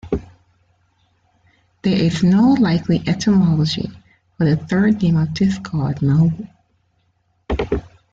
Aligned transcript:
There 1.83 1.93
is 1.93 2.23
no 2.23 2.53
likely 2.53 3.03
etymology 3.05 3.91
for 4.35 4.45
the 4.45 4.55
third 4.57 4.99
name 5.03 5.15
of 5.17 5.35
this 5.35 5.59
god, 5.59 6.01
Maju. 6.01 6.47